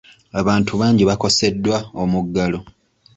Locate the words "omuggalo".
2.01-2.59